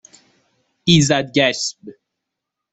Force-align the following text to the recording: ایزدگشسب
ایزدگشسب 0.83 1.77